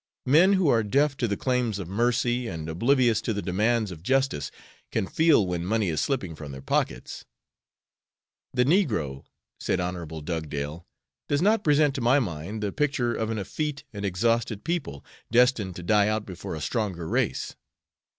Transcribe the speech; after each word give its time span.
Men 0.25 0.53
who 0.53 0.67
are 0.67 0.81
deaf 0.81 1.15
to 1.17 1.27
the 1.27 1.37
claims 1.37 1.77
of 1.77 1.87
mercy, 1.87 2.47
and 2.47 2.67
oblivious 2.67 3.21
to 3.21 3.33
the 3.35 3.41
demands 3.43 3.91
of 3.91 4.01
justice, 4.01 4.49
can 4.91 5.05
feel 5.05 5.45
when 5.45 5.63
money 5.63 5.89
is 5.89 6.01
slipping 6.01 6.33
from 6.33 6.51
their 6.51 6.61
pockets." 6.63 7.23
"The 8.51 8.65
negro," 8.65 9.25
said 9.59 9.79
Hon. 9.79 10.21
Dugdale, 10.25 10.87
"does 11.29 11.43
not 11.43 11.63
present 11.63 11.93
to 11.93 12.01
my 12.01 12.17
mind 12.17 12.63
the 12.63 12.71
picture 12.71 13.13
of 13.13 13.29
an 13.29 13.37
effete 13.37 13.83
and 13.93 14.03
exhausted 14.03 14.63
people, 14.63 15.05
destined 15.31 15.75
to 15.75 15.83
die 15.83 16.07
out 16.07 16.25
before 16.25 16.55
a 16.55 16.61
stronger 16.61 17.07
race. 17.07 17.55